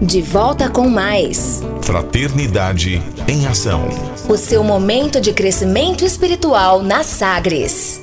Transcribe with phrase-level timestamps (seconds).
[0.00, 1.62] De volta com mais.
[1.80, 3.88] Fraternidade em Ação.
[4.28, 7.98] O seu momento de crescimento espiritual na Sagres.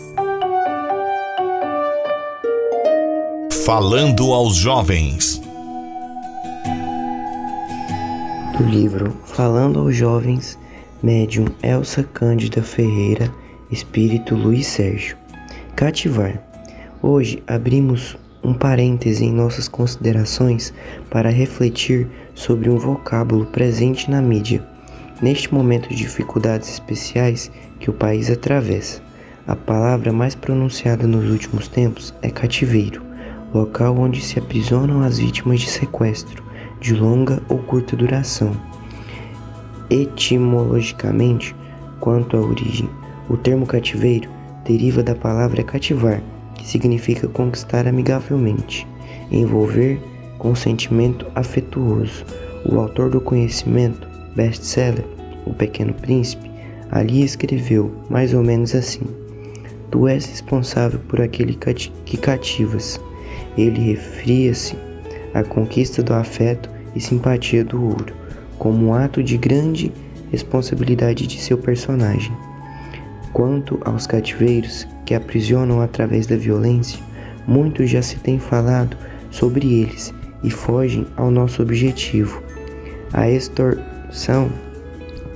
[3.64, 5.40] Falando aos jovens.
[8.58, 10.58] Do livro Falando aos Jovens,
[11.04, 13.32] médium Elsa Cândida Ferreira,
[13.70, 15.16] espírito Luiz Sérgio.
[15.76, 16.42] Cativar.
[17.04, 20.74] Hoje abrimos um parêntese em nossas considerações
[21.10, 24.64] para refletir sobre um vocábulo presente na mídia,
[25.22, 29.02] neste momento de dificuldades especiais que o país atravessa.
[29.48, 33.02] A palavra mais pronunciada nos últimos tempos é cativeiro,
[33.54, 36.44] local onde se aprisionam as vítimas de sequestro,
[36.80, 38.52] de longa ou curta duração.
[39.90, 41.56] Etimologicamente,
[42.00, 42.90] quanto à origem,
[43.30, 44.30] o termo cativeiro
[44.66, 46.22] deriva da palavra cativar,
[46.64, 48.88] que significa conquistar amigavelmente,
[49.30, 50.00] envolver
[50.40, 52.26] com sentimento afetuoso.
[52.66, 55.04] O autor do conhecimento, best-seller,
[55.46, 56.50] O Pequeno Príncipe,
[56.90, 59.02] ali escreveu mais ou menos assim:
[59.92, 61.58] Tu és responsável por aquele
[62.06, 62.98] que cativas.
[63.58, 64.78] Ele referia-se
[65.34, 68.14] à conquista do afeto e simpatia do ouro,
[68.58, 69.92] como um ato de grande
[70.32, 72.32] responsabilidade de seu personagem.
[73.34, 77.00] Quanto aos cativeiros que aprisionam através da violência,
[77.48, 78.96] muito já se tem falado
[79.32, 82.42] sobre eles e fogem ao nosso objetivo.
[83.12, 84.50] A extorsão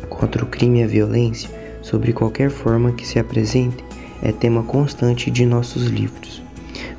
[0.10, 1.50] contra o crime e a violência,
[1.82, 3.84] sobre qualquer forma que se apresente,
[4.22, 6.42] é tema constante de nossos livros.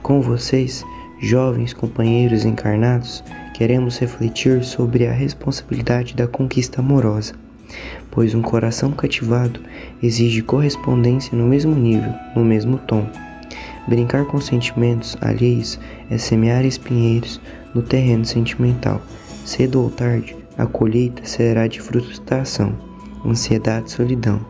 [0.02, 0.84] Com vocês,
[1.20, 3.24] jovens companheiros encarnados,
[3.54, 7.34] queremos refletir sobre a responsabilidade da conquista amorosa
[8.10, 9.60] pois um coração cativado
[10.02, 13.06] exige correspondência no mesmo nível, no mesmo tom.
[13.86, 15.78] Brincar com sentimentos alheios
[16.10, 17.40] é semear espinheiros
[17.74, 19.00] no terreno sentimental.
[19.44, 22.74] Cedo ou tarde, a colheita será de frustração,
[23.24, 24.40] ansiedade e solidão.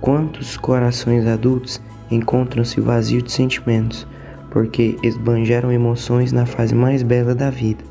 [0.00, 4.06] Quantos corações adultos encontram-se vazios de sentimentos,
[4.50, 7.82] porque esbanjaram emoções na fase mais bela da vida?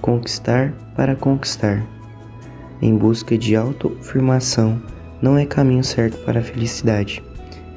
[0.00, 1.82] Conquistar para conquistar
[2.80, 4.80] em busca de autoafirmação
[5.22, 7.22] não é caminho certo para a felicidade.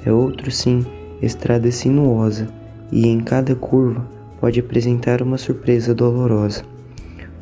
[0.06, 0.85] É outro sim,
[1.22, 2.47] estrada sinuosa,
[2.91, 4.06] e em cada curva
[4.40, 6.63] pode apresentar uma surpresa dolorosa.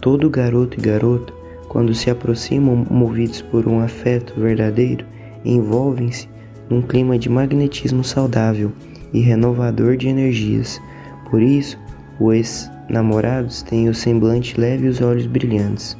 [0.02, 1.34] Todo garoto e garota,
[1.68, 5.06] quando se aproximam movidos por um afeto verdadeiro,
[5.44, 6.30] envolvem-se
[6.70, 8.72] num clima de magnetismo saudável
[9.14, 10.82] e renovador de energias.
[11.30, 11.78] Por isso,
[12.20, 15.98] os namorados têm o semblante leve e os olhos brilhantes.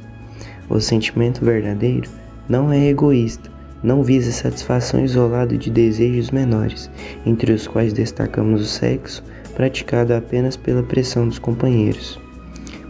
[0.70, 2.10] O sentimento verdadeiro
[2.50, 3.52] não é egoísta,
[3.84, 6.90] não visa satisfação isolada de desejos menores,
[7.26, 9.24] entre os quais destacamos o sexo,
[9.56, 12.20] praticado apenas pela pressão dos companheiros,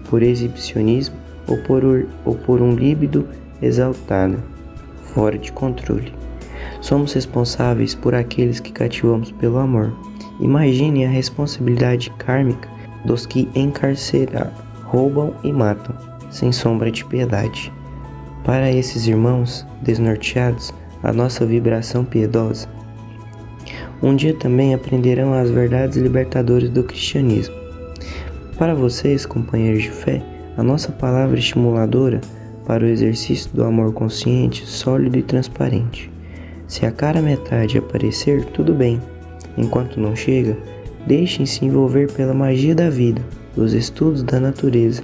[0.09, 1.16] por exibicionismo
[1.47, 1.84] ou por,
[2.24, 3.28] ou por um líbido
[3.62, 4.41] exaltado,
[5.14, 6.14] fora de controle.
[6.80, 9.94] Somos responsáveis por aqueles que cativamos pelo amor.
[10.40, 12.69] Imagine a responsabilidade kármica
[13.06, 14.50] dos que encarceram,
[14.85, 17.72] roubam e matam sem sombra de piedade.
[18.44, 22.68] Para esses irmãos desnorteados, a nossa vibração piedosa.
[24.03, 27.56] Um dia também aprenderão as verdades libertadoras do cristianismo.
[28.57, 30.22] Para vocês, companheiros de fé,
[30.57, 32.19] a nossa palavra estimuladora
[32.66, 36.12] para o exercício do amor consciente, sólido e transparente.
[36.67, 39.00] Se a cara metade aparecer, tudo bem.
[39.57, 40.57] Enquanto não chega,
[41.07, 43.22] deixem-se envolver pela magia da vida,
[43.56, 45.02] dos estudos da natureza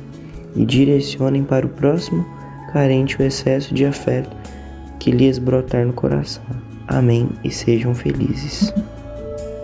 [0.55, 2.25] e direcionem para o próximo
[2.71, 4.29] carente o excesso de afeto
[4.99, 6.43] que lhes brotar no coração.
[6.87, 8.73] Amém e sejam felizes.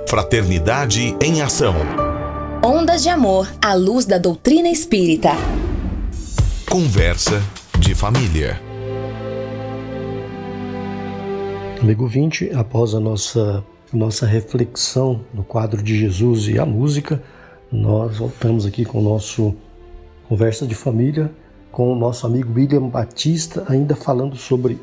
[0.07, 1.75] Fraternidade em Ação.
[2.63, 5.31] Ondas de Amor à luz da doutrina espírita.
[6.69, 7.41] Conversa
[7.79, 8.59] de família.
[11.81, 17.21] Amigo 20, após a nossa, nossa reflexão no quadro de Jesus e a música,
[17.71, 19.55] nós voltamos aqui com o nosso
[20.27, 21.31] Conversa de família
[21.71, 24.77] com o nosso amigo William Batista, ainda falando sobre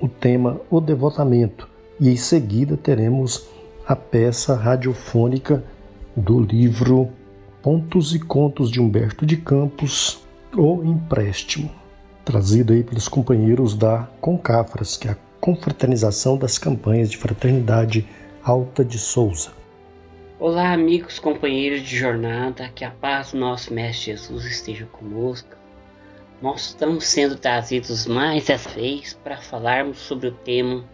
[0.00, 1.68] o tema O Devotamento.
[2.00, 3.46] E em seguida teremos
[3.86, 5.62] a peça radiofônica
[6.16, 7.10] do livro
[7.62, 10.24] Pontos e Contos de Humberto de Campos,
[10.56, 11.70] O Empréstimo,
[12.24, 18.08] trazido aí pelos companheiros da Concafras, que é a Confraternização das Campanhas de Fraternidade
[18.42, 19.50] Alta de Souza.
[20.38, 25.56] Olá, amigos, companheiros de jornada, que a paz do nosso Mestre Jesus esteja conosco.
[26.42, 30.84] Nós estamos sendo trazidos mais essa vez para falarmos sobre o tema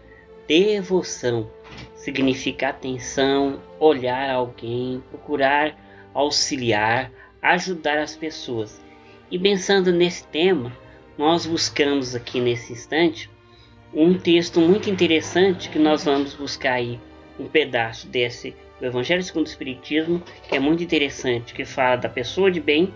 [0.47, 1.51] devoção.
[1.93, 5.75] Significa atenção, olhar alguém, procurar
[6.13, 7.11] auxiliar,
[7.41, 8.81] ajudar as pessoas.
[9.29, 10.71] E pensando nesse tema,
[11.17, 13.29] nós buscamos aqui nesse instante
[13.93, 16.97] um texto muito interessante que nós vamos buscar aí
[17.37, 22.09] um pedaço desse do Evangelho segundo o Espiritismo, que é muito interessante, que fala da
[22.09, 22.93] pessoa de bem,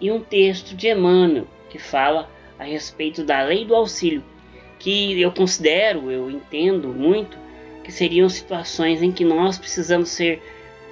[0.00, 4.22] e um texto de Emmanuel, que fala a respeito da lei do auxílio,
[4.78, 7.36] que eu considero, eu entendo muito,
[7.82, 10.42] que seriam situações em que nós precisamos ser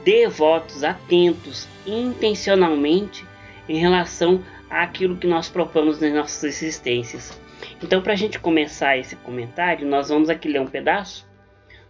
[0.04, 3.24] devotos, atentos, intencionalmente
[3.68, 7.38] em relação àquilo que nós propomos nas nossas existências.
[7.82, 11.28] Então, para a gente começar esse comentário, nós vamos aqui ler um pedaço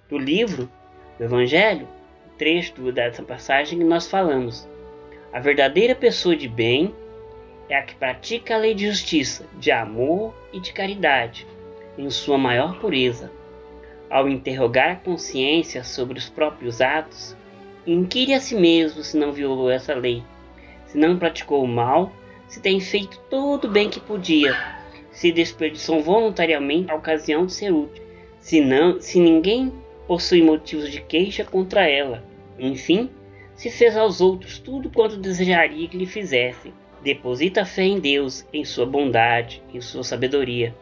[0.09, 0.71] do livro
[1.19, 1.87] do Evangelho,
[2.37, 4.69] trecho dessa passagem que nós falamos.
[5.33, 6.95] A verdadeira pessoa de bem
[7.69, 11.47] é a que pratica a lei de justiça, de amor e de caridade,
[11.99, 13.31] em sua maior pureza.
[14.09, 17.37] Ao interrogar a consciência sobre os próprios atos,
[17.87, 20.23] inquire a si mesmo se não violou essa lei,
[20.87, 22.13] se não praticou o mal,
[22.49, 24.57] se tem feito todo o bem que podia,
[25.11, 28.05] se desperdiçou voluntariamente a ocasião de ser útil,
[28.39, 29.73] se, não, se ninguém
[30.07, 32.23] possui motivos de queixa contra ela.
[32.59, 33.11] Enfim,
[33.55, 36.73] se fez aos outros tudo quanto desejaria que lhe fizessem.
[37.03, 40.75] Deposita fé em Deus, em sua bondade, em sua sabedoria,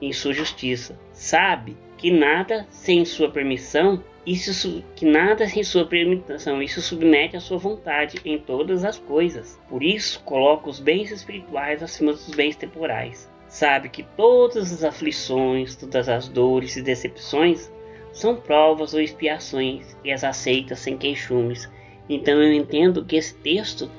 [0.00, 0.98] em sua justiça.
[1.12, 7.40] Sabe que nada sem sua permissão, isso que nada sem sua permissão, isso submete à
[7.40, 9.58] sua vontade em todas as coisas.
[9.68, 13.30] Por isso, coloca os bens espirituais acima dos bens temporais.
[13.48, 17.70] Sabe que todas as aflições, todas as dores e decepções
[18.12, 21.70] são provas ou expiações e as aceita sem queixumes.
[22.08, 23.90] Então eu entendo que esse texto,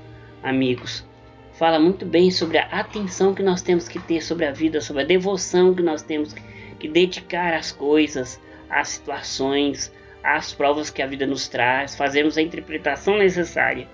[0.44, 1.06] amigos,
[1.54, 5.04] fala muito bem sobre a atenção que nós temos que ter sobre a vida, sobre
[5.04, 6.34] a devoção que nós temos
[6.80, 9.94] que dedicar às coisas, às situações,
[10.24, 13.88] às provas que a vida nos traz, fazemos a interpretação necessária.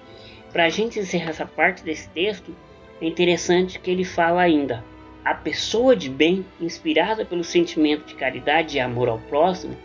[0.51, 2.55] Para a gente encerrar essa parte desse texto,
[3.01, 4.83] é interessante que ele fala ainda:
[5.23, 9.75] a pessoa de bem, inspirada pelo sentimento de caridade e amor ao próximo,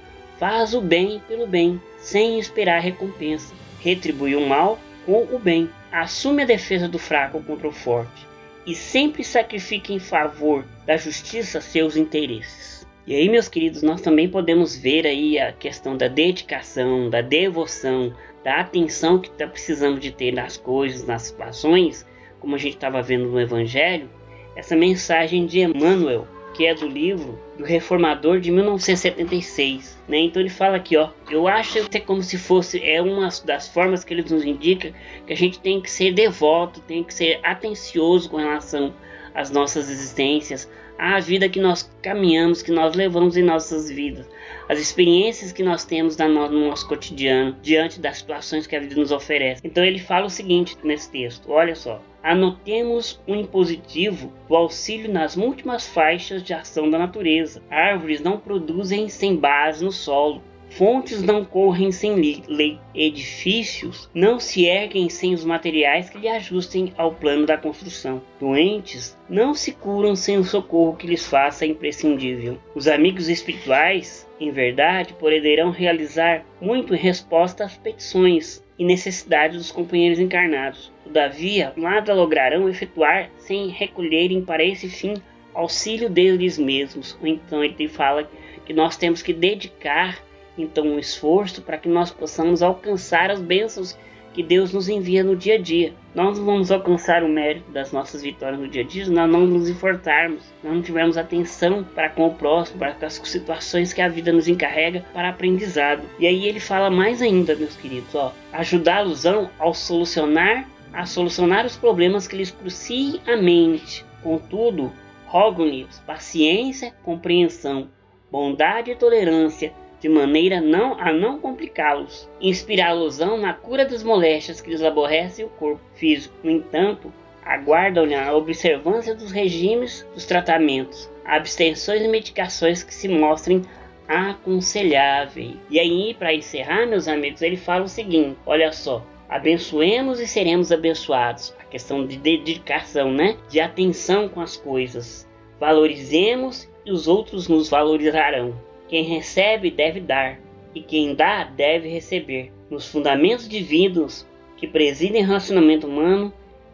[0.43, 3.55] Faz o bem pelo bem, sem esperar recompensa.
[3.79, 5.71] Retribui o mal com o bem.
[5.93, 8.27] Assume a defesa do fraco contra o forte.
[8.67, 12.85] E sempre sacrifica em favor da justiça seus interesses.
[13.07, 18.13] E aí, meus queridos, nós também podemos ver aí a questão da dedicação, da devoção,
[18.43, 22.05] da atenção que está precisando de ter nas coisas, nas situações,
[22.41, 24.11] como a gente estava vendo no Evangelho,
[24.57, 29.99] essa mensagem de Emmanuel, que é do livro do Reformador de 1976.
[30.09, 30.19] Né?
[30.19, 33.69] Então ele fala aqui, ó, eu acho que é como se fosse é uma das
[33.69, 34.93] formas que ele nos indica
[35.27, 38.95] que a gente tem que ser devoto, tem que ser atencioso com relação
[39.35, 40.69] às nossas existências,
[40.99, 44.27] à vida que nós caminhamos, que nós levamos em nossas vidas,
[44.69, 49.11] as experiências que nós temos no nosso cotidiano, diante das situações que a vida nos
[49.11, 49.61] oferece.
[49.65, 52.01] Então ele fala o seguinte nesse texto, olha só.
[52.23, 57.63] Anotemos um impositivo do auxílio nas múltiplas faixas de ação da natureza.
[57.69, 60.41] Árvores não produzem sem base no solo.
[60.71, 62.79] Fontes não correm sem lei.
[62.95, 68.23] Edifícios não se erguem sem os materiais que lhe ajustem ao plano da construção.
[68.41, 72.57] Doentes não se curam sem o socorro que lhes faça imprescindível.
[72.75, 79.73] Os amigos espirituais, em verdade, poderão realizar muito em resposta às petições e necessidades dos
[79.73, 80.92] companheiros encarnados.
[81.13, 85.13] Todavia, nada lograrão efetuar sem recolherem para esse fim
[85.53, 87.19] auxílio deles mesmos.
[87.23, 88.27] Então ele fala
[88.65, 90.19] que nós temos que dedicar
[90.57, 93.95] então um esforço para que nós possamos alcançar as bênçãos
[94.33, 95.93] que Deus nos envia no dia a dia.
[96.15, 99.31] Nós não vamos alcançar o mérito das nossas vitórias no dia a dia se nós
[99.31, 104.01] não nos esforçarmos, não tivermos atenção para com o próximo, para com as situações que
[104.01, 106.05] a vida nos encarrega para aprendizado.
[106.19, 111.77] E aí ele fala mais ainda, meus queridos, ó, ajudá-los ao solucionar, a solucionar os
[111.77, 114.05] problemas que lhes cruciem a mente.
[114.23, 114.93] Contudo,
[115.27, 117.89] rogo-lhes paciência, compreensão,
[118.31, 124.69] bondade e tolerância de maneira não a não complicá-los, inspirá-los na cura das moléstias que
[124.69, 126.35] lhes aborrecem o corpo físico.
[126.43, 127.13] No entanto,
[127.45, 133.63] aguardam a observância dos regimes dos tratamentos, abstenções e medicações que se mostrem
[134.09, 135.57] aconselháveis.
[135.71, 139.05] E aí, para encerrar, meus amigos, ele fala o seguinte: olha só.
[139.33, 141.55] Abençoemos e seremos abençoados.
[141.59, 143.39] A questão de dedicação, né?
[143.49, 145.27] De atenção com as coisas.
[145.59, 148.55] Valorizemos e os outros nos valorizarão.
[148.91, 150.39] Quem recebe deve dar,
[150.75, 152.53] e quem dá deve receber.
[152.69, 156.31] Nos fundamentos divinos que presidem o relacionamento humano,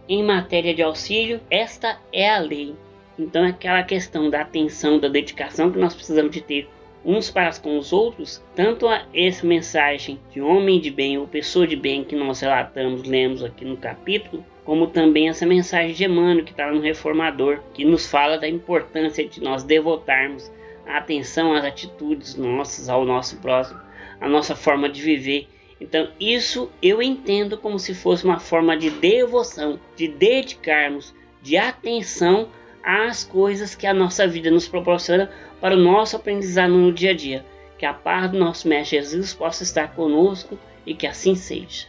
[0.09, 2.75] em matéria de auxílio, esta é a lei.
[3.17, 6.69] Então é aquela questão da atenção, da dedicação que nós precisamos de ter
[7.09, 11.67] uns para com os outros, tanto a essa mensagem de homem de bem ou pessoa
[11.67, 16.45] de bem que nós relatamos, lemos aqui no capítulo, como também essa mensagem de Emmanuel
[16.45, 20.53] que está no Reformador, que nos fala da importância de nós devotarmos
[20.87, 23.81] a atenção às atitudes nossas, ao nosso próximo,
[24.21, 25.49] à nossa forma de viver.
[25.81, 32.51] Então, isso eu entendo como se fosse uma forma de devoção, de dedicarmos, de atenção
[32.83, 35.31] às coisas que a nossa vida nos proporciona
[35.61, 37.45] para o nosso aprendizado no dia a dia.
[37.79, 41.87] Que a paz do nosso Mestre Jesus possa estar conosco e que assim seja.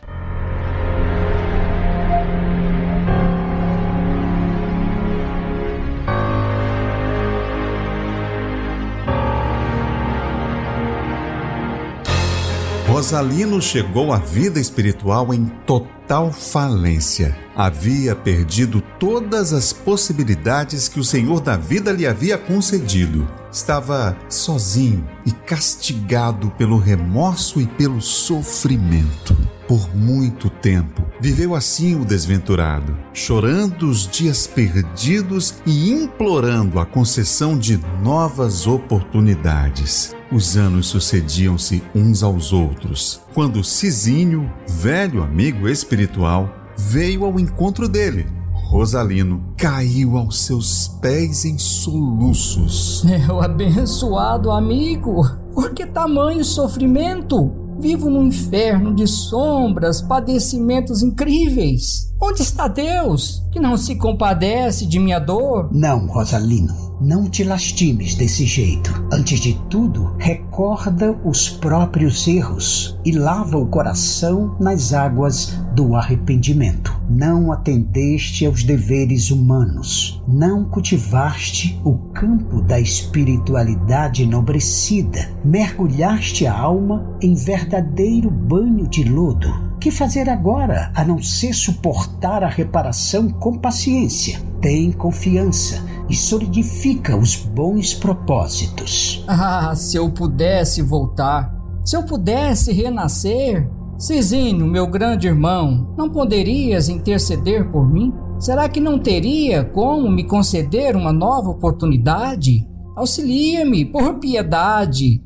[13.00, 17.34] Rosalino chegou à vida espiritual em total falência.
[17.56, 23.26] Havia perdido todas as possibilidades que o Senhor da vida lhe havia concedido.
[23.50, 29.34] Estava sozinho e castigado pelo remorso e pelo sofrimento.
[29.66, 37.58] Por muito tempo viveu assim o desventurado, chorando os dias perdidos e implorando a concessão
[37.58, 40.19] de novas oportunidades.
[40.32, 48.28] Os anos sucediam-se uns aos outros, quando Cizinho, velho amigo espiritual, veio ao encontro dele.
[48.54, 53.02] Rosalino caiu aos seus pés em soluços.
[53.10, 57.52] Meu abençoado amigo, por que tamanho sofrimento?
[57.80, 62.14] Vivo num inferno de sombras, padecimentos incríveis.
[62.22, 65.70] Onde está Deus, que não se compadece de minha dor?
[65.72, 68.92] Não, Rosalino, não te lastimes desse jeito.
[69.14, 76.94] Antes de tudo, recorda os próprios erros e lava o coração nas águas do arrependimento.
[77.10, 87.18] Não atendeste aos deveres humanos, não cultivaste o campo da espiritualidade enobrecida, mergulhaste a alma
[87.22, 93.58] em verdadeiro banho de lodo que fazer agora a não ser suportar a reparação com
[93.58, 94.38] paciência?
[94.60, 99.24] Tem confiança e solidifica os bons propósitos.
[99.26, 101.56] Ah, se eu pudesse voltar,
[101.86, 103.70] se eu pudesse renascer.
[104.00, 108.14] Cizinho, meu grande irmão, não poderias interceder por mim?
[108.40, 112.66] Será que não teria como me conceder uma nova oportunidade?
[112.96, 115.22] Auxilia-me, por piedade.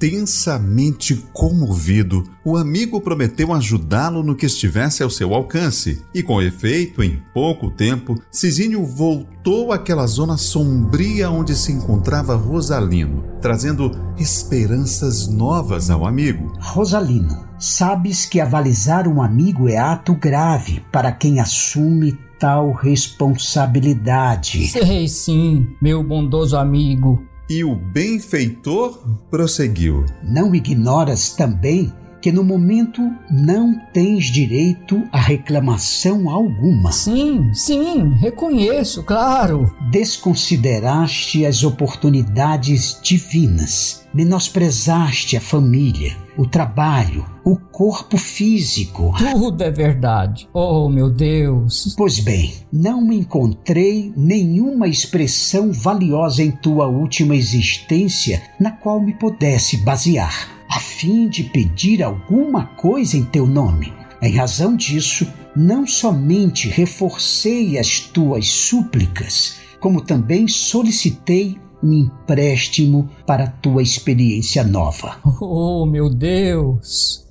[0.00, 7.02] Intensamente comovido, o amigo prometeu ajudá-lo no que estivesse ao seu alcance, e com efeito,
[7.02, 15.90] em pouco tempo, Cizinho voltou àquela zona sombria onde se encontrava Rosalino, trazendo esperanças novas
[15.90, 16.52] ao amigo.
[16.60, 24.68] Rosalino, sabes que avalizar um amigo é ato grave para quem assume tal responsabilidade.
[24.68, 27.26] Sei sim, meu bondoso amigo.
[27.48, 28.98] E o benfeitor
[29.30, 33.00] prosseguiu: Não ignoras também que no momento
[33.30, 36.92] não tens direito a reclamação alguma.
[36.92, 39.72] Sim, sim, reconheço, claro.
[39.90, 49.14] Desconsideraste as oportunidades divinas, menosprezaste a família, o trabalho, o corpo físico.
[49.16, 50.46] Tudo é verdade.
[50.52, 51.94] Oh, meu Deus.
[51.96, 59.78] Pois bem, não encontrei nenhuma expressão valiosa em tua última existência na qual me pudesse
[59.78, 63.94] basear a fim de pedir alguma coisa em teu nome.
[64.20, 65.26] Em razão disso,
[65.56, 74.62] não somente reforcei as tuas súplicas, como também solicitei um empréstimo para a tua experiência
[74.62, 75.16] nova.
[75.40, 77.27] Oh, meu Deus!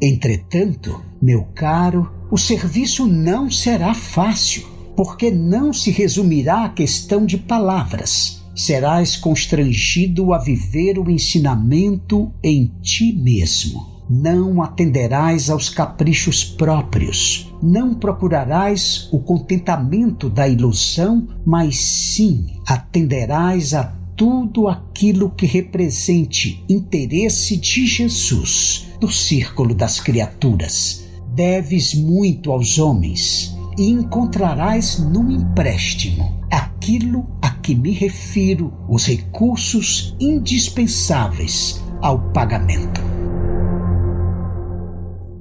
[0.00, 7.38] Entretanto, meu caro, o serviço não será fácil porque não se resumirá a questão de
[7.38, 8.42] palavras.
[8.54, 14.02] Serás constrangido a viver o ensinamento em ti mesmo.
[14.10, 17.52] Não atenderás aos caprichos próprios.
[17.62, 27.56] Não procurarás o contentamento da ilusão, mas sim atenderás a tudo aquilo que represente interesse
[27.56, 31.04] de Jesus no círculo das criaturas.
[31.32, 40.16] Deves muito aos homens e encontrarás no empréstimo aquilo a que me refiro, os recursos
[40.18, 43.00] indispensáveis ao pagamento.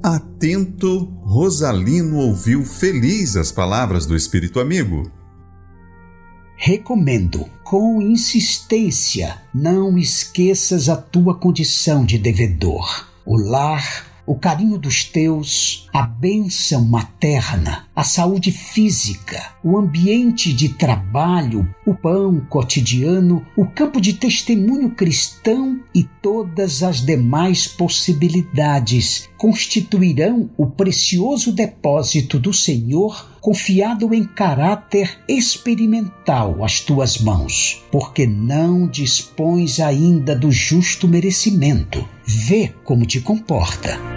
[0.03, 5.16] Atento, Rosalino ouviu feliz as palavras do espírito amigo.
[6.57, 13.07] Recomendo, com insistência, não esqueças a tua condição de devedor.
[13.25, 20.69] O lar o carinho dos teus, a bênção materna, a saúde física, o ambiente de
[20.69, 30.47] trabalho, o pão cotidiano, o campo de testemunho cristão e todas as demais possibilidades constituirão
[30.55, 39.79] o precioso depósito do Senhor confiado em caráter experimental às tuas mãos, porque não dispões
[39.79, 42.07] ainda do justo merecimento.
[42.23, 44.16] Vê como te comporta.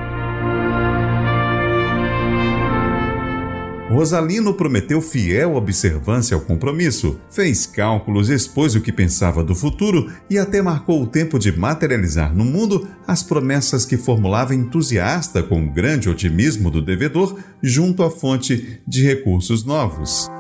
[3.91, 10.39] Rosalino prometeu fiel observância ao compromisso, fez cálculos, expôs o que pensava do futuro e
[10.39, 15.73] até marcou o tempo de materializar no mundo as promessas que formulava entusiasta com o
[15.73, 20.31] grande otimismo do devedor junto à fonte de recursos novos.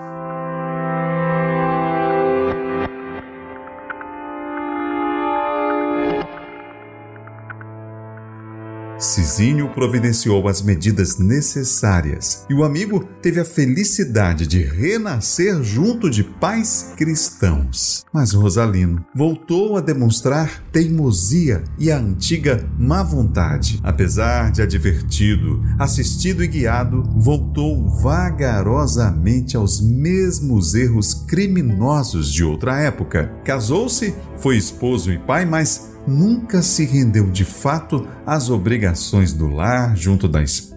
[9.00, 16.22] Cizinho providenciou as medidas necessárias e o amigo teve a felicidade de renascer junto de
[16.22, 18.04] pais cristãos.
[18.12, 23.80] Mas Rosalino voltou a demonstrar teimosia e a antiga má vontade.
[23.82, 33.32] Apesar de advertido, assistido e guiado, voltou vagarosamente aos mesmos erros criminosos de outra época.
[33.44, 39.96] Casou-se, foi esposo e pai, mas nunca se rendeu de fato às obrigações do lar
[39.96, 40.69] junto da esposa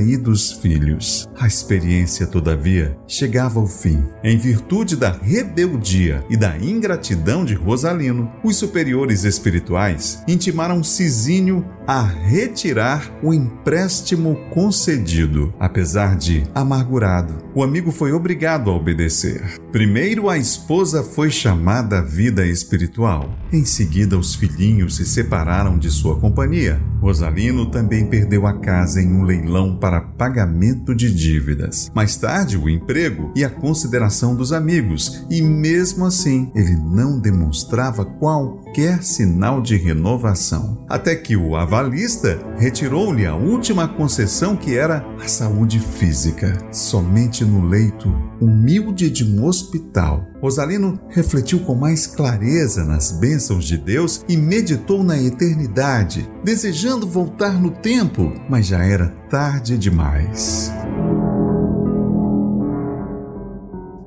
[0.00, 1.28] e dos filhos.
[1.38, 4.02] A experiência, todavia, chegava ao fim.
[4.24, 12.02] Em virtude da rebeldia e da ingratidão de Rosalino, os superiores espirituais intimaram Cisínio a
[12.02, 15.52] retirar o empréstimo concedido.
[15.60, 19.60] Apesar de amargurado, o amigo foi obrigado a obedecer.
[19.70, 23.28] Primeiro, a esposa foi chamada à vida espiritual.
[23.52, 26.80] Em seguida, os filhinhos se separaram de sua companhia.
[27.00, 29.41] Rosalino também perdeu a casa em um leilão
[29.76, 31.90] para pagamento de dívidas.
[31.94, 38.04] Mais tarde, o emprego e a consideração dos amigos, e mesmo assim, ele não demonstrava
[38.04, 40.84] qualquer sinal de renovação.
[40.88, 46.58] Até que o avalista retirou-lhe a última concessão que era a saúde física.
[46.72, 53.78] Somente no leito humilde de um hospital, Rosalino refletiu com mais clareza nas bênçãos de
[53.78, 60.72] Deus e meditou na eternidade, desejando voltar no tempo, mas já era tarde demais.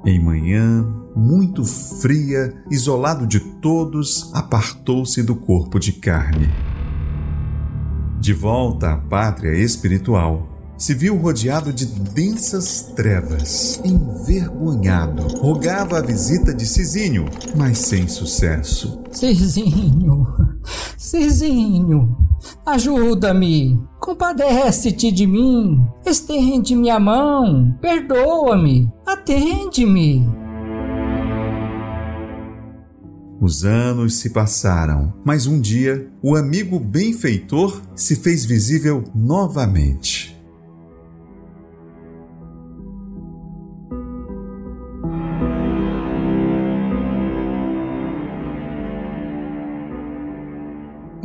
[0.05, 6.49] Em manhã, muito fria, isolado de todos, apartou-se do corpo de carne.
[8.19, 13.81] De volta à pátria espiritual, se viu rodeado de densas trevas.
[13.83, 19.01] Envergonhado, rogava a visita de Cizinho, mas sem sucesso.
[19.11, 20.27] Cizinho,
[20.97, 22.17] Cizinho,
[22.65, 30.27] ajuda-me, compadece-te de mim, estende-me a mão, perdoa-me, atende-me.
[33.39, 40.34] Os anos se passaram, mas um dia o amigo benfeitor se fez visível novamente.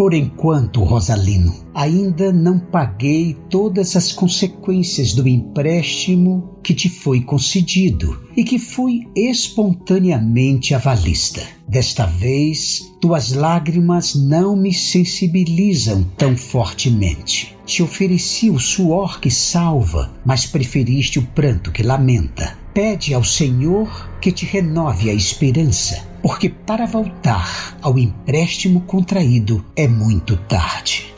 [0.00, 8.18] Por enquanto, Rosalino, ainda não paguei todas as consequências do empréstimo que te foi concedido
[8.34, 11.46] e que fui espontaneamente avalista.
[11.68, 17.54] Desta vez, tuas lágrimas não me sensibilizam tão fortemente.
[17.66, 22.56] Te ofereci o suor que salva, mas preferiste o pranto que lamenta.
[22.72, 29.88] Pede ao Senhor que te renove a esperança porque para voltar ao empréstimo contraído é
[29.88, 31.10] muito tarde.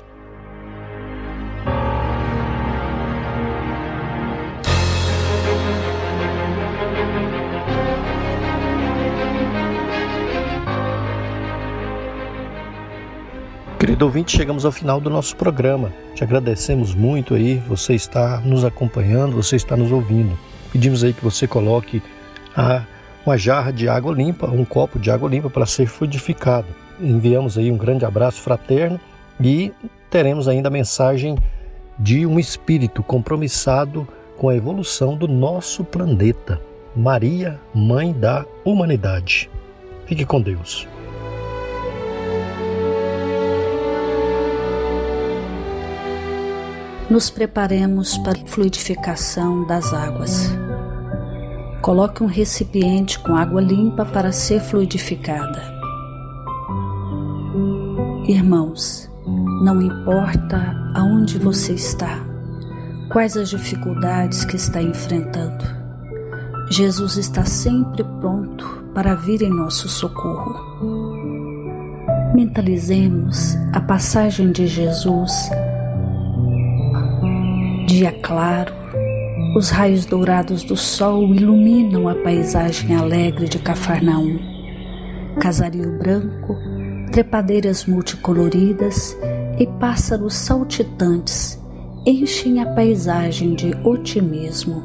[13.83, 15.93] Querido ouvinte, chegamos ao final do nosso programa.
[16.15, 20.39] Te agradecemos muito aí, você está nos acompanhando, você está nos ouvindo.
[20.71, 22.01] Pedimos aí que você coloque
[22.57, 22.85] a
[23.25, 26.67] uma jarra de água limpa, um copo de água limpa para ser fluidificado.
[27.01, 29.01] Enviamos aí um grande abraço fraterno
[29.41, 29.73] e
[30.11, 31.37] teremos ainda a mensagem
[31.99, 34.07] de um espírito compromissado
[34.37, 36.61] com a evolução do nosso planeta.
[36.95, 39.51] Maria, Mãe da Humanidade.
[40.07, 40.87] Fique com Deus.
[47.09, 50.51] Nos preparemos para a fluidificação das águas.
[51.83, 55.61] Coloque um recipiente com água limpa para ser fluidificada.
[58.27, 59.11] Irmãos,
[59.63, 62.25] não importa aonde você está,
[63.13, 65.63] Quais as dificuldades que está enfrentando?
[66.71, 68.65] Jesus está sempre pronto
[68.95, 70.59] para vir em nosso socorro.
[72.35, 75.51] Mentalizemos a passagem de Jesus,
[77.87, 78.73] dia claro,
[79.55, 84.39] os raios dourados do sol iluminam a paisagem alegre de Cafarnaum.
[85.39, 86.57] Casario branco,
[87.11, 89.17] trepadeiras multicoloridas
[89.59, 91.61] e pássaros saltitantes
[92.07, 94.83] enchem a paisagem de otimismo.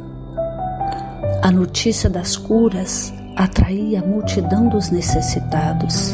[1.42, 6.14] A notícia das curas atraía a multidão dos necessitados.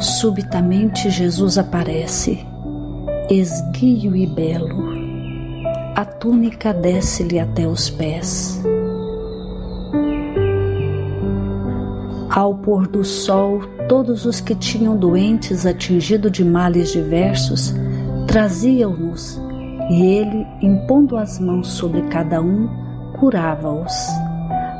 [0.00, 2.44] Subitamente Jesus aparece,
[3.30, 4.95] esguio e belo.
[5.96, 8.62] A túnica desce-lhe até os pés.
[12.28, 17.74] Ao pôr do sol, todos os que tinham doentes atingido de males diversos
[18.26, 19.40] traziam-nos,
[19.88, 22.68] e ele, impondo as mãos sobre cada um,
[23.18, 23.94] curava-os.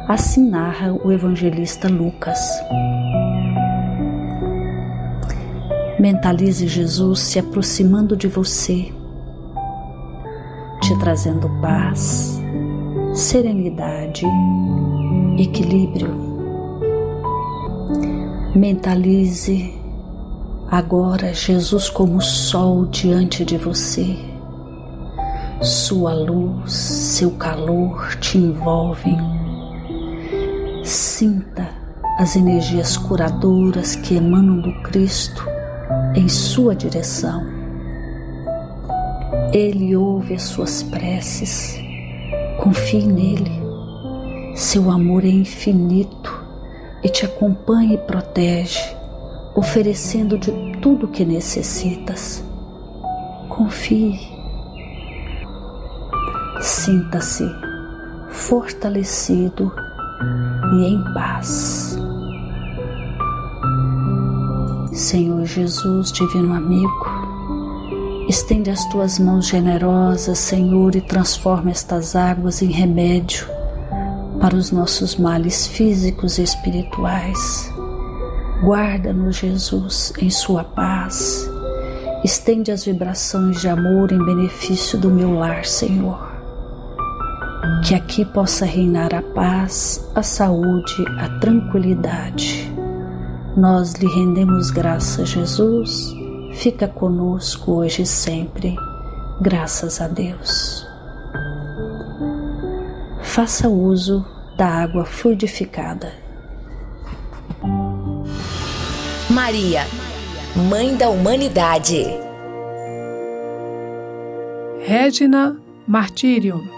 [0.07, 2.39] Assim narra o evangelista Lucas.
[5.99, 8.93] Mentalize Jesus se aproximando de você,
[10.87, 12.41] te trazendo paz,
[13.13, 14.25] serenidade,
[15.37, 16.15] equilíbrio.
[18.55, 19.75] Mentalize
[20.71, 24.17] Agora, Jesus, como sol diante de você,
[25.61, 29.19] sua luz, seu calor te envolvem.
[30.85, 31.69] Sinta
[32.17, 35.45] as energias curadoras que emanam do Cristo
[36.15, 37.56] em sua direção.
[39.53, 41.81] Ele ouve as suas preces,
[42.59, 43.53] confie nele.
[44.55, 46.45] Seu amor é infinito
[47.03, 48.97] e te acompanha e protege
[49.57, 52.45] oferecendo de tudo que necessitas.
[53.49, 54.19] Confie.
[56.61, 57.45] Sinta-se
[58.29, 59.73] fortalecido
[60.75, 61.99] e em paz.
[64.93, 67.16] Senhor Jesus, Divino Amigo,
[68.29, 73.47] estende as tuas mãos generosas, Senhor, e transforma estas águas em remédio
[74.41, 77.71] para os nossos males físicos e espirituais.
[78.63, 81.49] Guarda-nos, Jesus, em Sua paz.
[82.25, 86.35] Estende as vibrações de amor em benefício do meu lar, Senhor.
[87.87, 92.73] Que aqui possa reinar a paz, a saúde, a tranquilidade.
[93.57, 96.16] Nós lhe rendemos graças, Jesus.
[96.57, 98.75] Fica conosco hoje e sempre.
[99.41, 100.87] Graças a Deus.
[103.23, 104.25] Faça uso
[104.57, 106.13] da água fluidificada.
[109.29, 109.83] Maria,
[110.71, 112.07] Mãe da Humanidade.
[114.81, 116.76] Regina Martírio.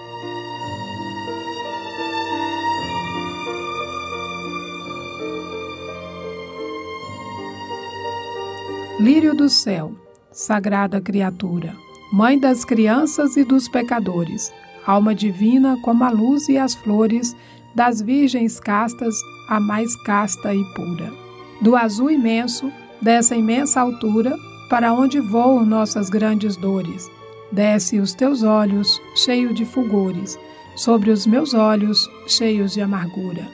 [9.00, 9.92] Lírio do céu,
[10.32, 11.74] sagrada criatura,
[12.12, 14.52] mãe das crianças e dos pecadores,
[14.86, 17.36] alma divina como a luz e as flores,
[17.74, 19.14] das virgens castas,
[19.48, 21.28] a mais casta e pura
[21.60, 24.36] do azul imenso, dessa imensa altura,
[24.68, 27.10] para onde voam nossas grandes dores.
[27.50, 30.38] Desce os teus olhos, cheio de fulgores,
[30.76, 33.48] sobre os meus olhos, cheios de amargura.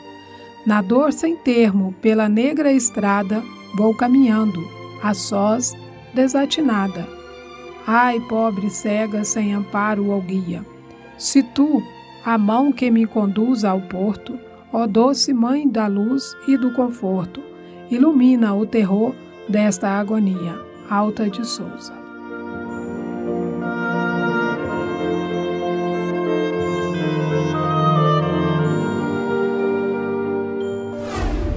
[0.67, 3.43] Na dor sem termo, pela negra estrada,
[3.77, 4.61] vou caminhando,
[5.05, 5.75] a sós,
[6.15, 7.07] desatinada.
[7.87, 10.65] Ai, pobre cega, sem amparo ou guia.
[11.19, 11.83] Se tu,
[12.25, 14.39] a mão que me conduz ao porto,
[14.73, 17.43] ó doce mãe da luz e do conforto,
[17.91, 19.15] ilumina o terror
[19.47, 20.59] desta agonia.
[20.89, 21.93] Alta de Souza.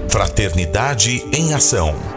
[0.09, 2.16] Fraternidade em Ação.